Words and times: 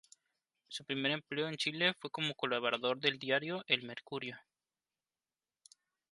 Su 0.67 0.83
primer 0.83 1.11
empleo 1.11 1.47
en 1.47 1.57
Chile 1.57 1.93
fue 1.99 2.09
como 2.09 2.33
colaborador 2.33 2.99
del 2.99 3.19
diario 3.19 3.63
"El 3.67 3.83
Mercurio". 3.83 4.35